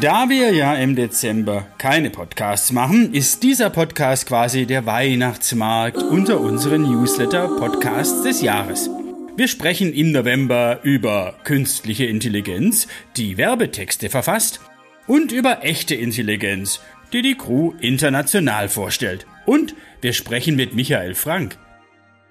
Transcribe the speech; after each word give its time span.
Da 0.00 0.28
wir 0.28 0.52
ja 0.52 0.74
im 0.74 0.94
Dezember 0.94 1.66
keine 1.76 2.10
Podcasts 2.10 2.70
machen, 2.70 3.12
ist 3.12 3.42
dieser 3.42 3.68
Podcast 3.68 4.28
quasi 4.28 4.64
der 4.64 4.86
Weihnachtsmarkt 4.86 6.00
unter 6.04 6.40
unseren 6.40 6.82
Newsletter-Podcasts 6.82 8.22
des 8.22 8.40
Jahres. 8.40 8.88
Wir 9.34 9.48
sprechen 9.48 9.92
im 9.92 10.12
November 10.12 10.78
über 10.84 11.34
künstliche 11.42 12.04
Intelligenz, 12.04 12.86
die 13.16 13.38
Werbetexte 13.38 14.08
verfasst, 14.08 14.60
und 15.08 15.32
über 15.32 15.64
echte 15.64 15.96
Intelligenz, 15.96 16.80
die 17.12 17.22
die 17.22 17.36
Crew 17.36 17.72
international 17.80 18.68
vorstellt. 18.68 19.26
Und 19.46 19.74
wir 20.00 20.12
sprechen 20.12 20.54
mit 20.54 20.74
Michael 20.74 21.16
Frank. 21.16 21.58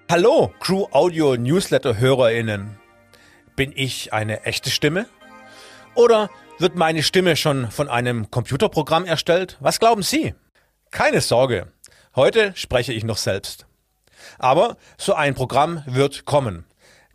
Hallo, 0.10 0.54
Crew 0.62 0.86
Audio 0.92 1.36
Newsletter 1.36 1.98
HörerInnen. 2.00 2.78
Bin 3.58 3.74
ich 3.76 4.14
eine 4.14 4.46
echte 4.46 4.70
Stimme? 4.70 5.06
Oder 5.96 6.30
wird 6.60 6.76
meine 6.76 7.04
Stimme 7.04 7.36
schon 7.36 7.70
von 7.70 7.88
einem 7.88 8.32
Computerprogramm 8.32 9.06
erstellt? 9.06 9.58
Was 9.60 9.80
glauben 9.80 10.02
Sie? 10.02 10.34
Keine 10.92 11.22
Sorge, 11.22 11.68
heute 12.16 12.52
spreche 12.56 12.94
ich 12.94 13.04
noch 13.04 13.18
selbst. 13.18 13.66
Aber 14.40 14.78
so 14.98 15.14
ein 15.14 15.36
Programm 15.36 15.84
wird 15.86 16.26
kommen. 16.26 16.66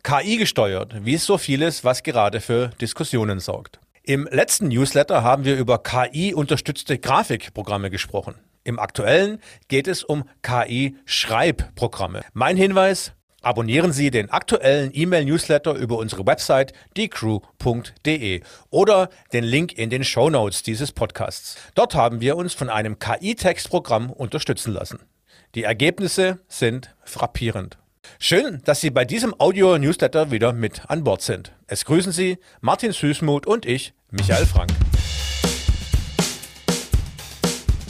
KI 0.03 0.37
gesteuert, 0.37 1.05
wie 1.05 1.17
so 1.17 1.37
vieles, 1.37 1.83
was 1.83 2.03
gerade 2.03 2.41
für 2.41 2.69
Diskussionen 2.81 3.39
sorgt. 3.39 3.79
Im 4.03 4.27
letzten 4.29 4.67
Newsletter 4.67 5.23
haben 5.23 5.45
wir 5.45 5.55
über 5.55 5.81
KI-unterstützte 5.81 6.99
Grafikprogramme 6.99 7.89
gesprochen. 7.89 8.35
Im 8.65 8.79
aktuellen 8.79 9.39
geht 9.67 9.87
es 9.87 10.03
um 10.03 10.23
KI-Schreibprogramme. 10.41 12.21
Mein 12.33 12.57
Hinweis, 12.57 13.13
Abonnieren 13.43 13.91
Sie 13.91 14.09
den 14.09 14.29
aktuellen 14.29 14.91
E-Mail-Newsletter 14.93 15.73
über 15.73 15.97
unsere 15.97 16.25
Website 16.25 16.71
diecrew.de 16.95 18.41
oder 18.69 19.09
den 19.33 19.43
Link 19.43 19.73
in 19.73 19.89
den 19.89 20.05
Show 20.05 20.29
Notes 20.29 20.63
dieses 20.63 20.93
Podcasts. 20.93 21.57
Dort 21.75 21.93
haben 21.93 22.21
wir 22.21 22.37
uns 22.37 22.53
von 22.53 22.69
einem 22.69 22.99
KI-Textprogramm 22.99 24.11
unterstützen 24.11 24.71
lassen. 24.71 24.99
Die 25.55 25.63
Ergebnisse 25.63 26.39
sind 26.47 26.95
frappierend. 27.03 27.77
Schön, 28.17 28.61
dass 28.63 28.79
Sie 28.79 28.91
bei 28.91 29.03
diesem 29.03 29.37
Audio-Newsletter 29.37 30.31
wieder 30.31 30.53
mit 30.53 30.89
an 30.89 31.03
Bord 31.03 31.21
sind. 31.21 31.51
Es 31.67 31.83
grüßen 31.83 32.13
Sie 32.13 32.37
Martin 32.61 32.93
Süßmuth 32.93 33.45
und 33.45 33.65
ich, 33.65 33.93
Michael 34.09 34.45
Frank. 34.45 34.71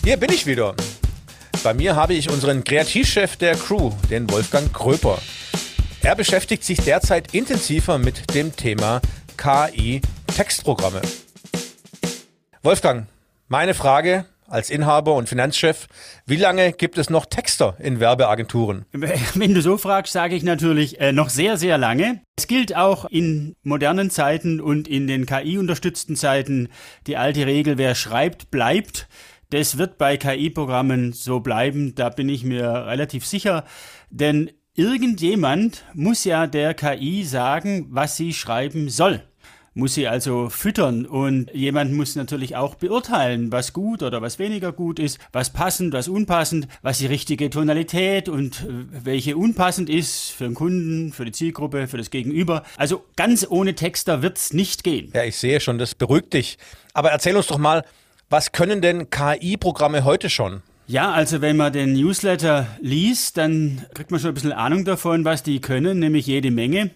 Hier 0.03 0.17
bin 0.17 0.31
ich 0.31 0.47
wieder. 0.47 0.73
Bei 1.63 1.75
mir 1.75 1.95
habe 1.95 2.15
ich 2.15 2.31
unseren 2.31 2.63
Kreativchef 2.63 3.37
der 3.37 3.55
Crew, 3.55 3.91
den 4.09 4.27
Wolfgang 4.31 4.73
Kröper. 4.73 5.19
Er 6.03 6.15
beschäftigt 6.15 6.65
sich 6.65 6.79
derzeit 6.81 7.33
intensiver 7.33 7.97
mit 7.97 8.35
dem 8.35 8.53
Thema 8.53 8.99
KI-Textprogramme. 9.37 11.01
Wolfgang, 12.61 13.07
meine 13.47 13.73
Frage 13.73 14.25
als 14.45 14.69
Inhaber 14.69 15.15
und 15.15 15.29
Finanzchef, 15.29 15.87
wie 16.25 16.35
lange 16.35 16.73
gibt 16.73 16.97
es 16.97 17.09
noch 17.09 17.25
Texter 17.25 17.77
in 17.79 18.01
Werbeagenturen? 18.01 18.83
Wenn 18.91 19.53
du 19.53 19.61
so 19.61 19.77
fragst, 19.77 20.11
sage 20.11 20.35
ich 20.35 20.43
natürlich 20.43 20.99
äh, 20.99 21.13
noch 21.13 21.29
sehr, 21.29 21.55
sehr 21.55 21.77
lange. 21.77 22.19
Es 22.37 22.47
gilt 22.47 22.75
auch 22.75 23.05
in 23.05 23.55
modernen 23.63 24.09
Zeiten 24.09 24.59
und 24.59 24.89
in 24.89 25.07
den 25.07 25.25
KI-unterstützten 25.25 26.17
Zeiten 26.17 26.67
die 27.07 27.15
alte 27.15 27.45
Regel, 27.45 27.77
wer 27.77 27.95
schreibt, 27.95 28.51
bleibt. 28.51 29.07
Das 29.51 29.77
wird 29.77 29.97
bei 29.97 30.17
KI-Programmen 30.17 31.13
so 31.13 31.39
bleiben, 31.39 31.95
da 31.95 32.09
bin 32.09 32.27
ich 32.27 32.43
mir 32.43 32.87
relativ 32.87 33.25
sicher, 33.25 33.63
denn 34.09 34.51
Irgendjemand 34.75 35.83
muss 35.93 36.23
ja 36.23 36.47
der 36.47 36.73
KI 36.73 37.23
sagen, 37.25 37.85
was 37.91 38.17
sie 38.17 38.33
schreiben 38.33 38.89
soll. 38.89 39.21
Muss 39.75 39.93
sie 39.93 40.07
also 40.07 40.49
füttern 40.49 41.05
und 41.05 41.53
jemand 41.53 41.93
muss 41.93 42.15
natürlich 42.15 42.55
auch 42.55 42.73
beurteilen, 42.73 43.51
was 43.51 43.73
gut 43.73 44.01
oder 44.01 44.23
was 44.23 44.39
weniger 44.39 44.71
gut 44.71 44.97
ist, 44.97 45.19
was 45.31 45.53
passend, 45.53 45.93
was 45.93 46.07
unpassend, 46.07 46.67
was 46.81 46.97
die 46.97 47.05
richtige 47.05 47.51
Tonalität 47.51 48.29
und 48.29 48.61
äh, 48.61 49.05
welche 49.05 49.37
unpassend 49.37 49.91
ist 49.91 50.31
für 50.31 50.45
den 50.45 50.55
Kunden, 50.55 51.13
für 51.13 51.25
die 51.25 51.31
Zielgruppe, 51.33 51.87
für 51.87 51.97
das 51.97 52.09
Gegenüber. 52.09 52.63
Also 52.75 53.05
ganz 53.15 53.45
ohne 53.47 53.75
Texter 53.75 54.23
wird's 54.23 54.53
nicht 54.53 54.83
gehen. 54.83 55.11
Ja, 55.13 55.23
ich 55.23 55.37
sehe 55.37 55.59
schon, 55.59 55.77
das 55.77 55.93
beruhigt 55.93 56.33
dich. 56.33 56.57
Aber 56.95 57.11
erzähl 57.11 57.37
uns 57.37 57.45
doch 57.45 57.59
mal, 57.59 57.85
was 58.31 58.51
können 58.51 58.81
denn 58.81 59.11
KI-Programme 59.11 60.03
heute 60.03 60.31
schon? 60.31 60.63
Ja, 60.85 61.11
also 61.13 61.41
wenn 61.41 61.55
man 61.55 61.71
den 61.71 61.93
Newsletter 61.93 62.67
liest, 62.81 63.37
dann 63.37 63.85
kriegt 63.93 64.11
man 64.11 64.19
schon 64.19 64.31
ein 64.31 64.33
bisschen 64.33 64.51
Ahnung 64.51 64.83
davon, 64.83 65.23
was 65.23 65.41
die 65.41 65.61
können, 65.61 65.99
nämlich 65.99 66.27
jede 66.27 66.51
Menge. 66.51 66.91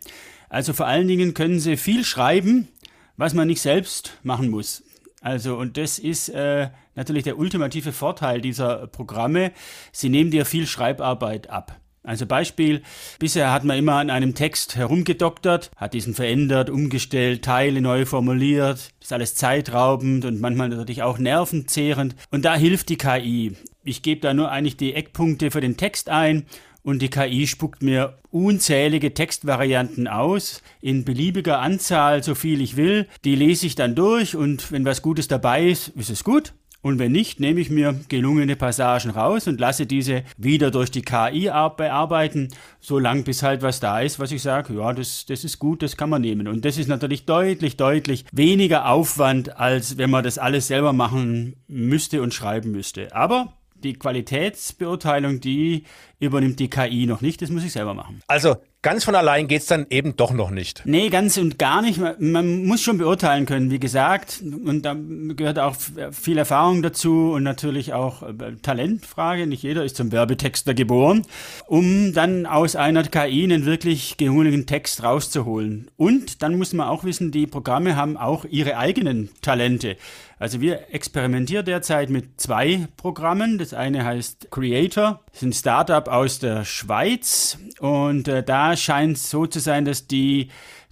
Also 0.50 0.74
vor 0.74 0.88
allen 0.88 1.08
Dingen 1.08 1.34
können 1.34 1.59
sie 1.59 1.78
viel 1.78 2.03
schreiben, 2.03 2.68
was 3.16 3.34
man 3.34 3.48
nicht 3.48 3.62
selbst 3.62 4.18
machen 4.24 4.50
muss. 4.50 4.84
Also 5.22 5.56
und 5.56 5.78
das 5.78 6.00
ist 6.00 6.30
äh, 6.30 6.70
natürlich 6.96 7.24
der 7.24 7.38
ultimative 7.38 7.94
Vorteil 7.94 8.42
dieser 8.42 8.88
Programme. 8.88 9.52
Sie 9.94 10.09
nehmen 10.09 10.31
dir 10.31 10.46
viel 10.46 10.68
Schreibarbeit 10.68 11.50
ab. 11.50 11.80
Also 12.08 12.25
Beispiel, 12.25 12.84
bisher 13.19 13.52
hat 13.52 13.66
man 13.66 13.78
immer 13.78 13.96
an 13.96 14.09
einem 14.09 14.34
Text 14.34 14.78
herumgedoktert, 14.78 15.72
hat 15.75 15.94
diesen 15.94 16.14
verändert, 16.14 16.69
umgestellt, 16.69 17.44
Teile 17.44 17.81
neu 17.81 18.06
formuliert, 18.06 18.92
ist 19.02 19.12
alles 19.12 19.36
zeitraubend 19.36 20.24
und 20.24 20.40
manchmal 20.40 20.69
natürlich 20.69 21.04
auch 21.04 21.18
nervenzehrend. 21.18 22.16
Und 22.31 22.46
da 22.46 22.56
hilft 22.56 22.88
die 22.88 22.98
KI. 22.98 23.58
Ich 23.88 24.02
gebe 24.02 24.20
da 24.20 24.34
nur 24.34 24.52
eigentlich 24.52 24.75
die 24.75 24.94
Eckpunkte 24.94 25.50
für 25.50 25.62
den 25.62 25.78
Text 25.78 26.09
ein 26.09 26.46
und 26.84 27.02
die 27.02 27.09
KI 27.09 27.48
spuckt 27.48 27.81
mir 27.81 28.18
unzählige 28.31 29.14
Textvarianten 29.14 30.09
aus, 30.09 30.62
in 30.81 31.06
beliebiger 31.06 31.59
Anzahl, 31.59 32.22
so 32.22 32.36
viel 32.36 32.59
ich 32.59 32.75
will. 32.75 33.08
Die 33.24 33.36
lese 33.36 33.66
ich 33.66 33.75
dann 33.75 33.96
durch 33.96 34.36
und 34.36 34.74
wenn 34.74 34.84
was 34.84 35.02
Gutes 35.02 35.30
dabei 35.30 35.68
ist, 35.68 35.88
ist 35.90 36.09
es 36.09 36.25
gut. 36.25 36.53
Und 36.81 37.00
wenn 37.00 37.14
nicht, 37.14 37.40
nehme 37.40 37.62
ich 37.62 37.70
mir 37.70 37.98
gelungene 38.09 38.58
Passagen 38.58 39.12
raus 39.12 39.48
und 39.48 39.59
lasse 39.59 39.86
diese 39.86 40.24
wieder 40.38 40.69
durch 40.69 40.92
die 40.92 41.02
KI 41.02 41.50
bearbeiten, 41.78 42.50
so 42.81 43.00
lang 43.00 43.24
bis 43.24 43.42
halt 43.42 43.62
was 43.62 43.80
da 43.80 44.02
ist, 44.02 44.19
was 44.19 44.34
ich 44.34 44.42
sage, 44.42 44.74
ja, 44.74 44.92
das, 44.92 45.25
das 45.25 45.46
ist 45.46 45.59
gut, 45.59 45.81
das 45.81 45.96
kann 45.96 46.09
man 46.09 46.22
nehmen. 46.22 46.50
Und 46.50 46.66
das 46.66 46.78
ist 46.78 46.88
natürlich 46.88 47.25
deutlich, 47.25 47.78
deutlich 47.78 48.25
weniger 48.34 48.90
Aufwand, 48.90 49.58
als 49.58 49.98
wenn 49.98 50.09
man 50.09 50.25
das 50.25 50.38
alles 50.38 50.68
selber 50.68 50.92
machen 50.92 51.56
müsste 51.68 52.22
und 52.22 52.34
schreiben 52.34 52.72
müsste. 52.72 53.16
Aber 53.16 53.54
die 53.83 53.93
Qualitätsbeurteilung, 53.93 55.39
die 55.39 55.83
übernimmt 56.19 56.59
die 56.59 56.69
KI 56.69 57.05
noch 57.05 57.21
nicht, 57.21 57.41
das 57.41 57.49
muss 57.49 57.63
ich 57.63 57.71
selber 57.71 57.93
machen. 57.93 58.21
Also 58.27 58.57
ganz 58.81 59.03
von 59.03 59.15
allein 59.15 59.47
geht 59.47 59.61
es 59.61 59.67
dann 59.67 59.88
eben 59.89 60.15
doch 60.15 60.31
noch 60.31 60.49
nicht. 60.49 60.83
Nee, 60.85 61.09
ganz 61.09 61.38
und 61.38 61.57
gar 61.59 61.81
nicht. 61.81 61.99
Man, 61.99 62.15
man, 62.19 62.65
muss 62.65 62.81
schon 62.81 62.97
beurteilen 62.97 63.45
können, 63.45 63.71
wie 63.71 63.79
gesagt. 63.79 64.41
Und 64.41 64.83
da 64.83 64.95
gehört 65.35 65.59
auch 65.59 65.75
viel 66.11 66.38
Erfahrung 66.38 66.81
dazu 66.81 67.31
und 67.31 67.43
natürlich 67.43 67.93
auch 67.93 68.23
äh, 68.23 68.55
Talentfrage. 68.61 69.47
Nicht 69.47 69.63
jeder 69.63 69.83
ist 69.83 69.95
zum 69.95 70.11
Werbetexter 70.11 70.73
geboren, 70.73 71.23
um 71.65 72.13
dann 72.13 72.45
aus 72.45 72.75
einer 72.75 73.03
KI 73.03 73.43
einen 73.43 73.65
wirklich 73.65 74.17
gelungenen 74.17 74.65
Text 74.65 75.03
rauszuholen. 75.03 75.89
Und 75.97 76.41
dann 76.41 76.57
muss 76.57 76.73
man 76.73 76.88
auch 76.88 77.03
wissen, 77.03 77.31
die 77.31 77.47
Programme 77.47 77.95
haben 77.95 78.17
auch 78.17 78.45
ihre 78.45 78.77
eigenen 78.77 79.29
Talente. 79.41 79.97
Also 80.39 80.61
wir 80.61 80.94
experimentieren 80.94 81.65
derzeit 81.65 82.09
mit 82.09 82.39
zwei 82.39 82.88
Programmen. 82.95 83.57
Das 83.57 83.73
eine 83.73 84.05
heißt 84.05 84.51
Creator, 84.51 85.21
ist 85.38 85.44
ein 85.44 85.53
Startup 85.53 86.08
aus 86.08 86.40
der 86.40 86.66
Schweiz 86.66 87.58
und 87.80 88.28
äh, 88.28 88.44
da 88.44 88.75
scheint 88.75 89.18
es 89.18 89.30
so 89.30 89.46
zu 89.46 89.59
sein, 89.59 89.86
dass 89.86 90.08
die 90.08 90.50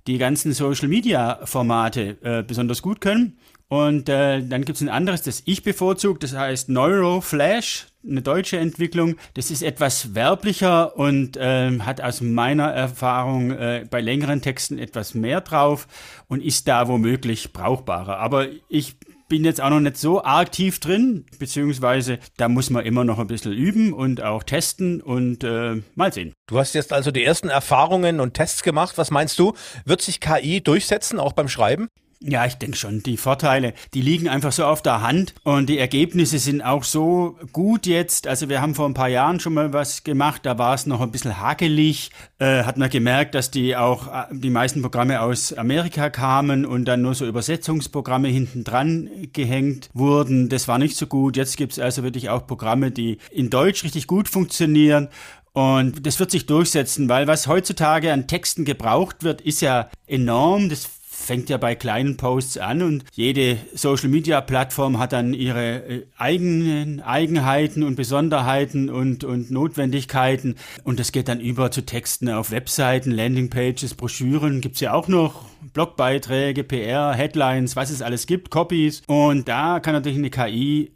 die 0.08 0.20
ganzen 0.20 0.54
Social-Media-Formate 0.54 2.18
äh, 2.22 2.44
besonders 2.44 2.84
gut 2.84 3.02
können. 3.02 3.40
Und 3.68 4.08
äh, 4.08 4.44
dann 4.44 4.64
gibt 4.64 4.76
es 4.76 4.84
ein 4.84 4.90
anderes, 4.90 5.24
das 5.24 5.42
ich 5.46 5.64
bevorzuge, 5.64 6.20
das 6.20 6.36
heißt 6.36 6.70
Neuroflash, 6.70 7.88
eine 8.08 8.22
deutsche 8.22 8.58
Entwicklung. 8.58 9.16
Das 9.34 9.50
ist 9.50 9.64
etwas 9.64 10.14
werblicher 10.14 10.96
und 10.96 11.38
äh, 11.38 11.80
hat 11.80 12.00
aus 12.00 12.22
meiner 12.22 12.66
Erfahrung 12.66 13.50
äh, 13.50 13.88
bei 13.90 14.02
längeren 14.02 14.44
Texten 14.44 14.78
etwas 14.78 15.16
mehr 15.16 15.42
drauf 15.42 15.88
und 16.28 16.44
ist 16.44 16.68
da 16.68 16.88
womöglich 16.88 17.52
brauchbarer. 17.52 18.20
Aber 18.20 18.46
ich 18.70 18.98
bin 19.28 19.44
jetzt 19.44 19.62
auch 19.62 19.70
noch 19.70 19.80
nicht 19.80 19.98
so 19.98 20.22
tief 20.52 20.80
drin, 20.80 21.26
beziehungsweise 21.40 22.20
da 22.38 22.50
muss 22.50 22.70
man 22.70 22.86
immer 22.86 23.04
noch 23.04 23.20
ein 23.20 23.28
bisschen 23.28 23.54
üben 23.54 23.94
und 23.94 24.22
auch 24.22 24.44
testen 24.44 25.02
und 25.02 25.44
äh, 25.44 25.82
mal 25.96 26.14
sehen. 26.14 26.34
Du 26.48 26.60
hast 26.60 26.76
jetzt 26.76 26.94
also 26.94 27.12
die 27.12 27.24
ersten 27.24 27.50
Erfahrungen 27.50 28.20
und 28.20 28.34
Tests 28.34 28.64
gemacht. 28.64 28.98
Was 28.98 29.12
meinst 29.12 29.40
du? 29.40 29.54
Wird 29.86 30.02
sich 30.02 30.20
KI 30.20 30.62
durchsetzen, 30.62 31.20
auch 31.20 31.34
beim 31.34 31.48
Schreiben? 31.48 31.88
Ja, 32.28 32.44
ich 32.48 32.56
denke 32.56 32.76
schon. 32.76 33.04
Die 33.04 33.18
Vorteile, 33.18 33.76
die 33.94 34.02
liegen 34.02 34.28
einfach 34.28 34.52
so 34.52 34.66
auf 34.66 34.82
der 34.82 35.02
Hand 35.02 35.36
und 35.44 35.70
die 35.70 35.78
Ergebnisse 35.78 36.40
sind 36.40 36.64
auch 36.64 36.84
so 36.84 37.38
gut 37.54 37.86
jetzt. 37.86 38.26
Also 38.26 38.50
wir 38.50 38.64
haben 38.64 38.74
vor 38.74 38.90
ein 38.90 38.96
paar 38.96 39.10
Jahren 39.10 39.40
schon 39.40 39.54
mal 39.54 39.74
was 39.74 40.04
gemacht, 40.04 40.44
da 40.44 40.58
war 40.58 40.74
es 40.74 40.88
noch 40.88 41.02
ein 41.02 41.12
bisschen 41.12 41.40
hakelig. 41.40 42.10
Äh, 42.40 42.64
hat 42.64 42.78
man 42.78 42.90
gemerkt, 42.90 43.36
dass 43.36 43.52
die 43.52 43.76
auch 43.76 44.08
äh, 44.08 44.24
die 44.32 44.50
meisten 44.50 44.82
Programme 44.82 45.22
aus 45.22 45.54
Amerika 45.54 46.10
kamen 46.10 46.66
und 46.66 46.86
dann 46.86 47.04
nur 47.04 47.14
so 47.14 47.28
Übersetzungsprogramme 47.28 48.28
hinten 48.28 48.64
dran 48.64 49.08
gehängt 49.32 49.92
wurden. 49.94 50.50
Das 50.50 50.68
war 50.68 50.80
nicht 50.80 50.98
so 50.98 51.06
gut. 51.06 51.38
Jetzt 51.38 51.58
gibt 51.58 51.74
es 51.74 51.80
also 51.80 52.02
wirklich 52.02 52.30
auch 52.30 52.48
Programme, 52.48 52.90
die 52.90 53.20
in 53.30 53.52
Deutsch 53.52 53.84
richtig 53.84 54.08
gut 54.08 54.30
funktionieren 54.30 55.10
und 55.54 56.06
das 56.08 56.20
wird 56.20 56.32
sich 56.32 56.48
durchsetzen, 56.48 57.08
weil 57.08 57.28
was 57.28 57.48
heutzutage 57.48 58.12
an 58.12 58.28
Texten 58.28 58.66
gebraucht 58.66 59.24
wird, 59.24 59.42
ist 59.42 59.62
ja 59.62 59.90
enorm. 60.06 60.68
Das 60.68 60.90
fängt 61.26 61.50
ja 61.50 61.58
bei 61.58 61.76
kleinen 61.76 62.18
Posts 62.18 62.60
an 62.60 62.82
und 62.82 63.04
jede 63.14 63.58
Social-Media-Plattform 63.74 65.00
hat 65.00 65.14
dann 65.14 65.34
ihre 65.34 65.78
äh, 65.88 66.06
eigenen 66.18 67.02
Eigenheiten 67.02 67.84
und 67.84 67.96
Besonderheiten 67.96 68.90
und, 68.90 69.24
und 69.24 69.52
Notwendigkeiten. 69.52 70.56
Und 70.84 71.00
das 71.00 71.12
geht 71.12 71.28
dann 71.28 71.40
über 71.40 71.72
zu 71.72 71.86
Texten 71.86 72.30
auf 72.30 72.52
Webseiten, 72.52 73.12
Landingpages, 73.12 73.96
Broschüren, 73.96 74.62
gibt's 74.62 74.80
ja 74.80 74.94
auch 74.94 75.08
noch, 75.08 75.46
Blogbeiträge, 75.74 76.64
PR, 76.64 77.14
Headlines, 77.14 77.76
was 77.76 77.90
es 77.90 78.02
alles 78.02 78.28
gibt, 78.28 78.52
Copies. 78.52 79.02
Und 79.08 79.48
da 79.48 79.80
kann 79.80 79.94
natürlich 79.94 80.18
eine 80.18 80.30
KI 80.30 80.92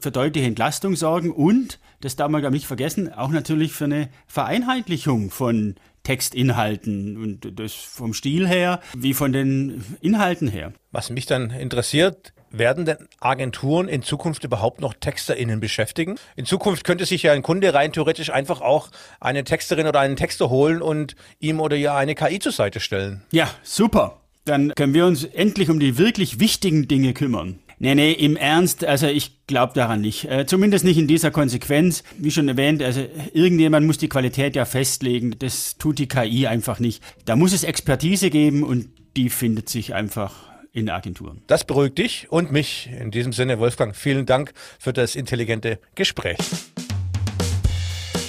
für 0.00 0.10
deutliche 0.10 0.46
Entlastung 0.46 0.94
sorgen 0.96 1.32
und 1.32 1.78
das 2.00 2.16
darf 2.16 2.28
man 2.28 2.42
gar 2.42 2.50
nicht 2.50 2.66
vergessen, 2.66 3.12
auch 3.12 3.30
natürlich 3.30 3.72
für 3.72 3.84
eine 3.84 4.10
Vereinheitlichung 4.26 5.30
von 5.30 5.74
Textinhalten 6.04 7.16
und 7.16 7.58
das 7.58 7.72
vom 7.72 8.14
Stil 8.14 8.46
her 8.46 8.80
wie 8.96 9.14
von 9.14 9.32
den 9.32 9.84
Inhalten 10.00 10.48
her. 10.48 10.72
Was 10.92 11.10
mich 11.10 11.26
dann 11.26 11.50
interessiert, 11.50 12.32
werden 12.50 12.84
denn 12.84 13.08
Agenturen 13.20 13.88
in 13.88 14.02
Zukunft 14.02 14.44
überhaupt 14.44 14.80
noch 14.80 14.94
TexterInnen 14.94 15.58
beschäftigen? 15.58 16.16
In 16.36 16.44
Zukunft 16.44 16.84
könnte 16.84 17.04
sich 17.04 17.24
ja 17.24 17.32
ein 17.32 17.42
Kunde 17.42 17.74
rein 17.74 17.92
theoretisch 17.92 18.30
einfach 18.30 18.60
auch 18.60 18.90
eine 19.18 19.44
Texterin 19.44 19.86
oder 19.86 20.00
einen 20.00 20.16
Texter 20.16 20.50
holen 20.50 20.80
und 20.80 21.16
ihm 21.40 21.60
oder 21.60 21.76
ihr 21.76 21.94
eine 21.94 22.14
KI 22.14 22.38
zur 22.38 22.52
Seite 22.52 22.78
stellen. 22.78 23.22
Ja, 23.32 23.50
super. 23.62 24.20
Dann 24.44 24.74
können 24.74 24.94
wir 24.94 25.06
uns 25.06 25.24
endlich 25.24 25.70
um 25.70 25.80
die 25.80 25.96
wirklich 25.96 26.38
wichtigen 26.38 26.86
Dinge 26.86 27.14
kümmern. 27.14 27.58
Nee, 27.78 27.94
nee, 27.94 28.12
im 28.12 28.36
Ernst, 28.36 28.84
also 28.84 29.06
ich 29.06 29.46
glaube 29.46 29.72
daran 29.74 30.00
nicht. 30.00 30.24
Äh, 30.30 30.46
zumindest 30.46 30.84
nicht 30.84 30.98
in 30.98 31.06
dieser 31.06 31.30
Konsequenz. 31.30 32.02
Wie 32.18 32.30
schon 32.30 32.48
erwähnt, 32.48 32.82
also 32.82 33.04
irgendjemand 33.32 33.86
muss 33.86 33.98
die 33.98 34.08
Qualität 34.08 34.56
ja 34.56 34.64
festlegen. 34.64 35.36
Das 35.38 35.76
tut 35.76 35.98
die 35.98 36.08
KI 36.08 36.46
einfach 36.46 36.78
nicht. 36.78 37.02
Da 37.24 37.36
muss 37.36 37.52
es 37.52 37.64
Expertise 37.64 38.30
geben 38.30 38.62
und 38.62 38.88
die 39.16 39.30
findet 39.30 39.68
sich 39.68 39.94
einfach 39.94 40.34
in 40.72 40.90
Agenturen. 40.90 41.42
Das 41.46 41.64
beruhigt 41.64 41.98
dich 41.98 42.26
und 42.30 42.52
mich. 42.52 42.90
In 43.00 43.10
diesem 43.10 43.32
Sinne, 43.32 43.58
Wolfgang, 43.58 43.94
vielen 43.94 44.26
Dank 44.26 44.52
für 44.78 44.92
das 44.92 45.14
intelligente 45.14 45.78
Gespräch. 45.94 46.38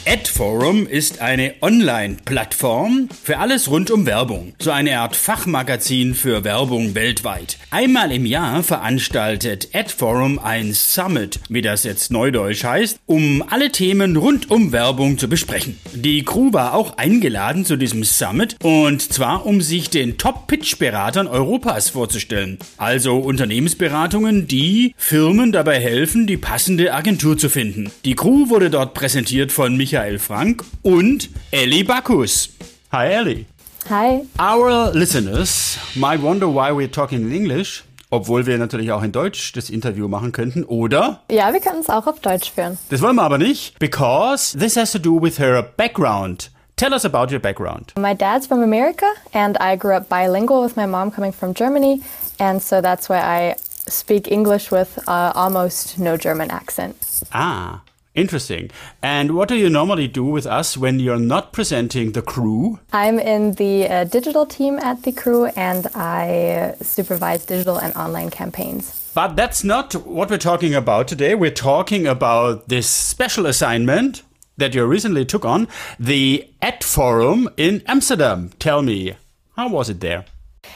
AdForum 0.08 0.86
ist 0.86 1.20
eine 1.20 1.56
Online-Plattform 1.62 3.10
für 3.24 3.40
alles 3.40 3.72
rund 3.72 3.90
um 3.90 4.06
Werbung. 4.06 4.54
So 4.60 4.70
eine 4.70 5.00
Art 5.00 5.16
Fachmagazin 5.16 6.14
für 6.14 6.44
Werbung 6.44 6.94
weltweit. 6.94 7.58
Einmal 7.72 8.12
im 8.12 8.28
Jahr 8.28 8.62
veranstaltet 8.62 9.70
AdForum 9.74 10.38
ein 10.38 10.74
Summit, 10.76 11.40
wie 11.50 11.64
das 11.64 11.86
jetzt 11.86 12.12
neudeutsch 12.12 12.64
heißt, 12.64 13.00
um 13.08 13.44
alle 13.50 13.72
Themen 13.72 14.16
rund 14.16 14.52
um 14.52 14.72
Werbung 14.72 15.18
zu 15.18 15.28
besprechen. 15.28 15.80
Die 15.96 16.24
Crew 16.24 16.54
war 16.54 16.76
auch 16.76 16.98
eingeladen 16.98 17.66
zu 17.66 17.76
diesem 17.76 18.04
Summit 18.04 18.58
und 18.62 19.02
zwar 19.02 19.48
um 19.48 19.60
sich 19.60 19.90
den 19.90 20.20
Top-Pitch-Beratern 20.20 21.26
Europas 21.26 21.90
vorzustellen. 21.90 22.60
Also 22.78 23.18
Unternehmensberatungen, 23.18 24.48
die 24.48 24.94
Firmen 24.98 25.52
dabei 25.52 25.80
helfen, 25.80 26.28
die 26.28 26.38
passende 26.38 26.94
Agentur 26.94 27.40
zu 27.40 27.50
finden. 27.50 27.90
Die 28.06 28.14
Crew 28.14 28.50
wurde 28.50 28.70
dort 28.70 28.94
präsentiert 28.94 29.52
von 29.52 29.76
Michael 29.76 29.95
Michael 29.96 30.20
Frank 30.20 30.66
und 30.84 31.30
Ellie 31.52 31.86
Bacchus. 31.86 32.50
Hi 32.92 33.14
Ellie. 33.14 33.46
Hi. 33.90 34.26
Our 34.38 34.92
listeners 34.92 35.78
might 35.96 36.22
wonder 36.22 36.50
why 36.50 36.72
we're 36.72 36.92
talking 36.92 37.22
in 37.22 37.32
English. 37.32 37.86
Obwohl 38.10 38.46
wir 38.46 38.58
natürlich 38.58 38.92
auch 38.92 39.04
in 39.04 39.14
Deutsch 39.14 39.54
das 39.54 39.70
Interview 39.70 40.10
machen 40.10 40.34
könnten, 40.34 40.66
oder? 40.66 41.22
Ja, 41.32 41.54
wir 41.54 41.62
können 41.62 41.80
es 41.80 41.90
auch 41.90 42.08
auf 42.08 42.20
Deutsch 42.20 42.52
führen. 42.52 42.78
Das 42.90 43.02
wollen 43.02 43.16
wir 43.16 43.24
aber 43.24 43.38
nicht, 43.38 43.80
because 43.80 44.58
this 44.58 44.76
has 44.76 44.92
to 44.92 45.00
do 45.00 45.18
with 45.22 45.40
her 45.40 45.64
background. 45.64 46.52
Tell 46.76 46.92
us 46.92 47.06
about 47.06 47.32
your 47.34 47.40
background. 47.40 47.94
My 47.98 48.14
dad's 48.14 48.48
from 48.48 48.64
America, 48.64 49.06
and 49.32 49.58
I 49.62 49.78
grew 49.78 49.96
up 49.96 50.10
bilingual 50.10 50.62
with 50.62 50.76
my 50.76 50.86
mom 50.86 51.10
coming 51.10 51.32
from 51.32 51.54
Germany, 51.54 52.02
and 52.38 52.62
so 52.62 52.82
that's 52.82 53.08
why 53.08 53.20
I 53.20 53.56
speak 53.88 54.30
English 54.30 54.72
with 54.72 55.00
uh, 55.08 55.32
almost 55.34 55.98
no 55.98 56.18
German 56.18 56.52
accent. 56.52 56.98
Ah. 57.32 57.80
Interesting. 58.16 58.72
And 59.02 59.36
what 59.36 59.50
do 59.50 59.56
you 59.56 59.70
normally 59.70 60.08
do 60.08 60.24
with 60.24 60.46
us 60.46 60.78
when 60.78 61.00
you're 61.00 61.20
not 61.20 61.52
presenting 61.52 62.14
the 62.14 62.22
crew? 62.22 62.80
I'm 62.94 63.20
in 63.20 63.54
the 63.54 63.88
uh, 63.88 64.04
digital 64.06 64.46
team 64.46 64.80
at 64.80 65.04
the 65.04 65.12
crew 65.12 65.46
and 65.48 65.88
I 65.94 66.76
supervise 66.82 67.46
digital 67.46 67.78
and 67.78 67.94
online 67.96 68.30
campaigns. 68.30 69.12
But 69.14 69.36
that's 69.36 69.64
not 69.64 69.94
what 69.94 70.30
we're 70.30 70.38
talking 70.38 70.74
about 70.74 71.08
today. 71.08 71.36
We're 71.36 71.52
talking 71.52 72.08
about 72.08 72.70
this 72.70 72.90
special 72.90 73.46
assignment 73.46 74.24
that 74.58 74.74
you 74.74 74.86
recently 74.86 75.26
took 75.26 75.44
on, 75.44 75.68
the 76.00 76.48
Ad 76.62 76.84
Forum 76.84 77.50
in 77.58 77.84
Amsterdam. 77.88 78.52
Tell 78.60 78.82
me, 78.82 79.16
how 79.58 79.68
was 79.70 79.90
it 79.90 80.00
there? 80.00 80.26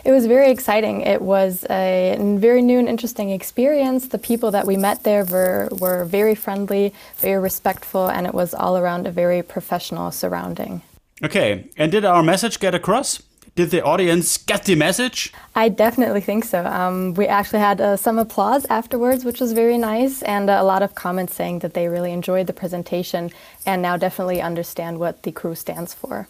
It 0.03 0.12
was 0.12 0.25
very 0.25 0.51
exciting. 0.51 1.01
It 1.01 1.21
was 1.21 1.65
a 1.69 2.18
very 2.19 2.62
new 2.62 2.80
and 2.80 2.89
interesting 2.89 3.30
experience. 3.30 4.07
The 4.07 4.18
people 4.18 4.51
that 4.51 4.65
we 4.65 4.77
met 4.77 5.03
there 5.03 5.25
were, 5.25 5.69
were 5.80 6.06
very 6.06 6.36
friendly, 6.36 6.94
very 7.18 7.41
respectful, 7.41 8.07
and 8.09 8.25
it 8.25 8.33
was 8.33 8.53
all 8.53 8.77
around 8.77 9.07
a 9.07 9.12
very 9.12 9.41
professional 9.44 10.12
surrounding. 10.12 10.81
Okay, 11.24 11.69
and 11.77 11.91
did 11.91 12.06
our 12.06 12.24
message 12.24 12.59
get 12.59 12.74
across? 12.74 13.21
Did 13.56 13.71
the 13.71 13.83
audience 13.83 14.38
get 14.38 14.63
the 14.63 14.75
message? 14.75 15.33
I 15.53 15.68
definitely 15.68 16.21
think 16.21 16.45
so. 16.45 16.65
Um, 16.65 17.13
we 17.15 17.27
actually 17.27 17.59
had 17.59 17.81
uh, 17.81 17.97
some 17.97 18.18
applause 18.18 18.65
afterwards, 18.69 19.25
which 19.25 19.42
was 19.42 19.51
very 19.51 19.77
nice, 19.77 20.21
and 20.21 20.50
uh, 20.50 20.59
a 20.62 20.63
lot 20.63 20.81
of 20.81 20.95
comments 20.95 21.35
saying 21.35 21.59
that 21.59 21.74
they 21.74 21.89
really 21.89 22.13
enjoyed 22.13 22.47
the 22.47 22.53
presentation 22.53 23.31
and 23.65 23.81
now 23.81 23.97
definitely 23.97 24.42
understand 24.42 24.97
what 24.97 25.24
the 25.24 25.33
crew 25.33 25.56
stands 25.56 25.94
for. 25.94 26.30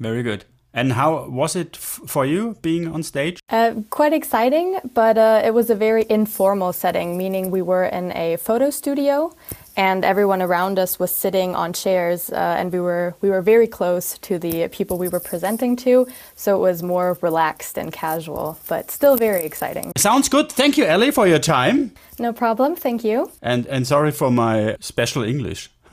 Very 0.00 0.24
good. 0.24 0.44
And 0.74 0.92
how 0.92 1.28
was 1.28 1.56
it 1.56 1.76
for 1.76 2.26
you 2.26 2.56
being 2.62 2.88
on 2.88 3.02
stage? 3.02 3.40
Uh, 3.48 3.74
quite 3.90 4.12
exciting, 4.12 4.78
but 4.94 5.16
uh, 5.16 5.42
it 5.44 5.54
was 5.54 5.70
a 5.70 5.74
very 5.74 6.04
informal 6.08 6.72
setting, 6.72 7.16
meaning 7.16 7.50
we 7.50 7.62
were 7.62 7.84
in 7.84 8.12
a 8.16 8.36
photo 8.36 8.70
studio 8.70 9.34
and 9.78 10.04
everyone 10.04 10.42
around 10.42 10.78
us 10.78 10.98
was 10.98 11.14
sitting 11.14 11.54
on 11.54 11.72
chairs 11.72 12.30
uh, 12.30 12.56
and 12.58 12.72
we 12.72 12.80
were 12.80 13.14
we 13.22 13.30
were 13.30 13.40
very 13.40 13.66
close 13.66 14.18
to 14.18 14.38
the 14.38 14.68
people 14.68 14.98
we 14.98 15.08
were 15.08 15.20
presenting 15.20 15.76
to 15.76 16.06
so 16.34 16.56
it 16.56 16.58
was 16.58 16.82
more 16.82 17.16
relaxed 17.22 17.78
and 17.78 17.92
casual 17.92 18.58
but 18.68 18.90
still 18.90 19.16
very 19.16 19.44
exciting. 19.44 19.92
Sounds 19.96 20.28
good. 20.28 20.50
Thank 20.52 20.76
you 20.76 20.84
ellie 20.84 21.12
for 21.12 21.26
your 21.26 21.38
time. 21.38 21.92
No 22.18 22.32
problem. 22.32 22.74
Thank 22.76 23.04
you. 23.04 23.30
And 23.40 23.66
and 23.66 23.86
sorry 23.86 24.10
for 24.10 24.30
my 24.30 24.76
special 24.80 25.22
english. 25.22 25.70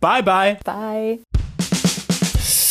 Bye 0.00 0.22
bye 0.22 0.58
bye 0.64 1.18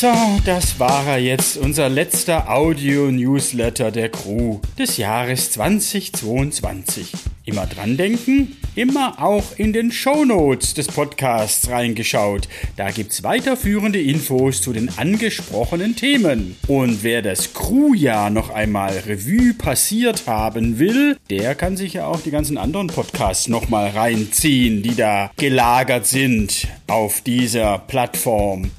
So, 0.04 0.12
das 0.44 0.82
war 0.82 1.08
er 1.08 1.18
jetzt, 1.18 1.56
unser 1.56 1.88
letzter 1.88 2.50
Audio-Newsletter 2.50 3.90
der 3.90 4.10
Crew 4.10 4.60
des 4.78 4.98
Jahres 4.98 5.52
2022. 5.52 7.14
Immer 7.46 7.68
dran 7.68 7.96
denken, 7.96 8.58
immer 8.76 9.24
auch 9.24 9.44
in 9.56 9.72
den 9.72 9.94
Shownotes 9.94 10.74
des 10.74 10.88
Podcasts 10.88 11.70
reingeschaut. 11.70 12.50
Da 12.76 12.92
gibt's 12.92 13.24
weiterführende 13.24 14.02
Infos 14.02 14.62
zu 14.62 14.74
den 14.74 14.90
angesprochenen 14.98 15.96
Themen. 15.96 16.58
Und 16.68 17.04
wer 17.04 17.22
das 17.22 17.54
Crewjahr 17.54 18.30
noch 18.30 18.50
einmal 18.50 18.92
Revue 19.08 19.54
passiert 19.54 20.28
haben 20.28 20.80
will, 20.80 21.16
der 21.30 21.56
kann 21.56 21.78
sich 21.78 21.94
ja 21.94 22.08
auch 22.08 22.20
die 22.20 22.32
ganzen 22.32 22.58
anderen 22.58 22.88
Podcasts 22.88 23.48
nochmal 23.48 23.92
reinziehen, 23.92 24.84
die 24.84 24.96
da 24.96 25.32
gelagert 25.38 26.08
sind 26.08 26.68
auf 26.88 27.22
dieser 27.22 27.80
Plattform 27.80 28.70